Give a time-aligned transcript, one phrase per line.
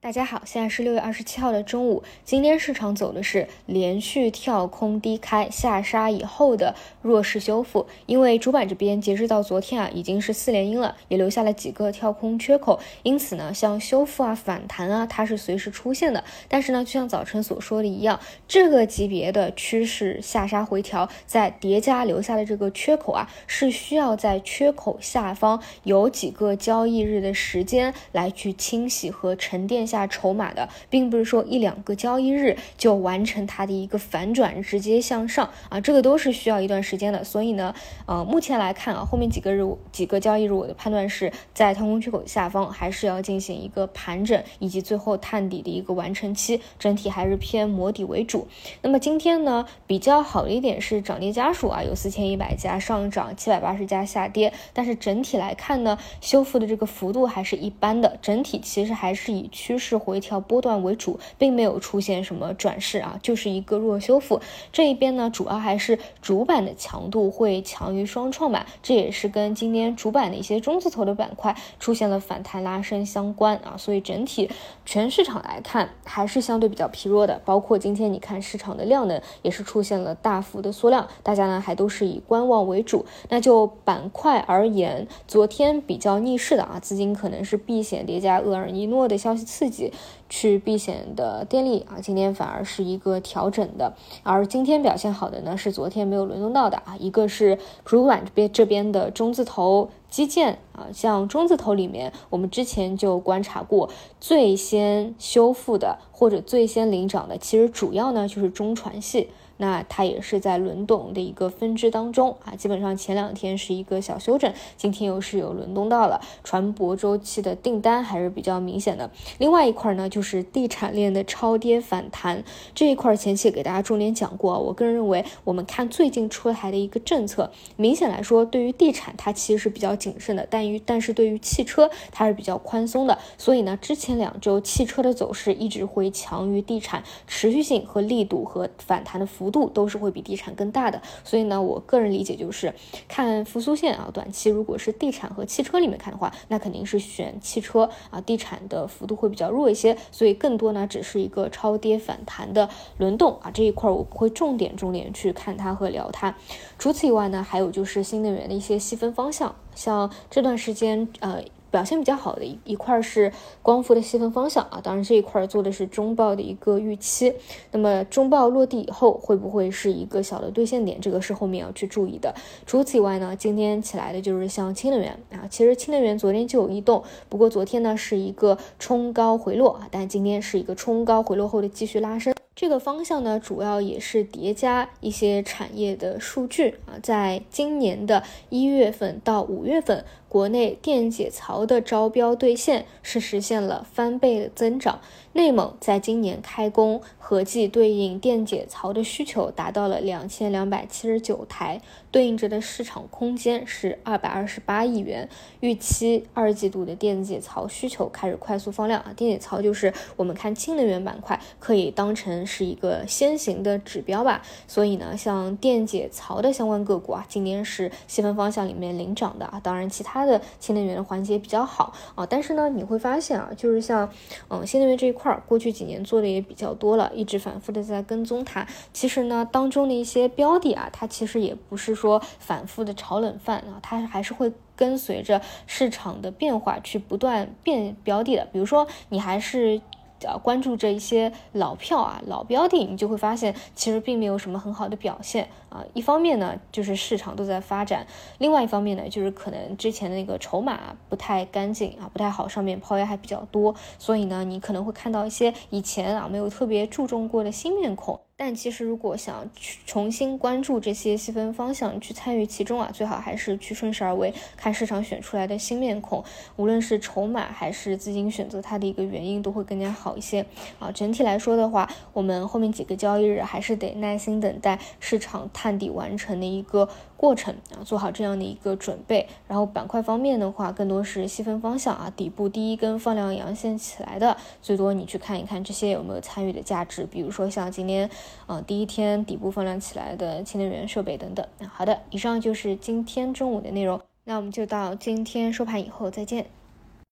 [0.00, 2.04] 大家好，现在是六月二十七号的中午。
[2.24, 16.22] 今天市场走的是连续跳空低开下杀以后的弱势修复，因为主板这边截止到昨天啊，已经是四连阴了，也留下了几个跳空缺口，因此呢，像修复啊、反弹啊，它是随时出现的。
[16.46, 29.87] 但是呢，就像早晨所说的一样，这个级别的趋势下杀回调，在叠加留下的这个缺口啊，是需要在缺口下方有几个交易日的时间来去清洗和沉淀。
[29.88, 37.24] 下筹码的，并不是说一两个交易日就完成它的一个反转，直接向上啊，这个都是需要一段时间的。
[37.24, 37.74] 所以呢，
[38.04, 48.46] 呃，目前来看啊，后面几个日几个交易日，我的判断是在跳空缺口下方，还是要进行一个盘整，以及最后探底的一个完成期，整体还是偏磨底为主。
[48.82, 59.77] 那么今天呢，比较好的一点是涨跌家数啊，有四千一百家上涨，七百八十家下跌，但是整体来看呢，修复的这个幅度还是一般的，整体其实还是以趋。
[59.78, 64.40] 是回调波段为主，并没有出现什么转势啊，就是一个弱修复。
[64.72, 73.76] 这一边呢，主要还是主板的强度会强于双创板，这也是跟今天主板的一些中字头的板块出现了反弹拉升相关啊。
[73.76, 74.50] 所以整体
[74.84, 77.40] 全市场来看，还是相对比较疲弱的。
[77.44, 83.06] 包括今天你看市场的量能也是出现了大幅的缩量，大家呢还都是以观望为主。
[83.28, 89.67] 那就板块而言，昨天比较逆势的啊，资金可能是避险叠加厄尔尼诺的消息刺激。
[89.68, 89.92] 自己
[90.30, 109.28] 去避险的电力啊，今天反而是一个调整的，而今天表现好的呢，是昨天没有轮动到的啊，一个是主板这边这边的中字头基建啊，像中字头里面，我们之前就观察过，最先修复的或者最先领涨的，其实主要呢就是中船系。
[109.58, 119.10] 那它也是在轮动的一个分支当中啊，基本上前两天是一个小休整，今天又是有轮动到了船舶周期的订单还是比较明显的。
[119.38, 124.56] 另外一块呢，就是地产链的超跌反弹这一块，前期给大家重点讲过。
[124.60, 133.18] 我个人认为，我们看最近出台的一个政策，明显来说，对于地产它其实是比较谨慎的，但于但是对于汽车它是比较宽松的。
[133.36, 139.47] 所以呢，之前两周汽车的走势一直会强于地产，持续性和力度和反弹的幅。
[139.48, 142.74] 幅度都是会比地产更大的，所以呢，我个人理解就是
[143.08, 156.36] 看复苏线啊，短期如果是地产和汽车里面看的话，那肯定是选汽车啊，地产的幅度会比较弱一些，所以更多呢只是一个超跌反弹的轮动啊，这一块我会重点重点去看它和聊它。
[156.78, 161.42] 除此以外呢，还有就是新能源的一些细分方向，像这段时间呃。
[161.70, 167.34] 表现比较好的一一块是光伏的细分方向啊，当然这一块做的是中报的一个预期。
[167.72, 171.00] 那么中报落地以后会不会是一个小的兑现点？
[171.00, 172.34] 这个是后面要去注意的。
[172.66, 182.34] 除此以外呢，今天起来的就是像氢能源啊，其实氢能源昨天就有异动，不过昨天呢是一个冲高回落啊，但今天是一个冲高回落后的继续拉升。
[182.56, 190.04] 这个方向呢，主要也是叠加一些产业的数据啊，在今年的一月份到五月份。
[190.28, 195.00] 国内电解槽的招标兑现是实现了翻倍的增长。
[195.32, 201.80] 内蒙在今年开工，合计对应电解槽的需求达到了两千两百七十九台，
[202.10, 205.28] 对应着的市场空间是二百二十八亿元。
[205.60, 209.12] 预期二季度的电解槽需求开始快速放量啊！
[209.14, 214.42] 电解槽就是我们看氢能源板块可以当成是一个先行的指标吧。
[214.66, 219.60] 所以呢，像电解槽的相关个股啊，今年是细分方向里面领涨的啊。
[219.62, 222.26] 当然，其他它的新能源的环节比较好啊。
[222.26, 224.10] 但是呢，你会发现啊，就是像
[224.48, 225.42] 嗯新能源这一块儿。
[225.46, 228.66] 过去几年做的也比较多了，一直反复的在跟踪它。
[228.92, 238.46] 其实呢，当中的一些标的啊，它其实也不是说反复的炒冷饭啊，它还是会跟随着市场的变化去不断变标的的。
[238.52, 239.80] 比如说，你还是。
[240.22, 245.84] 呃，关注这一些老票啊、老标的，你就会发现其实并没有什么很好的表现啊。
[245.94, 248.04] 一方面呢，就是市场都在发展；
[248.38, 258.20] 另外一方面呢，就是可能之前的那个筹码不太干净啊，不太好，上面抛压还比较多，所以呢，你可能会看到一些以前啊没有特别注重过的新面孔。
[258.40, 266.22] 但其实，如果想去重新关注这些细分方向，去参与其中啊，最好还是去顺势而为，看市场选出来的新面孔，
[266.54, 270.46] 无论是筹码还是资金选择它的一个原因，都会更加好一些
[270.78, 270.88] 啊。
[270.92, 279.28] 整体来说的话，我们后面几个交易日还是得耐心等待市场探底完成的一个过程啊，做好这样的一个准备。
[279.46, 288.08] 然后板块方面的话，更多是细分方向啊，底部第一根放量阳线起来的，最多你去看一看这些有没有参与的价值，比如说像今天。
[288.46, 291.44] 啊，第一天底部放量起来的氢能源设备等等。
[291.70, 296.46] 好的，以上就是今天中午的内容，那我们就到今天收盘以后再见。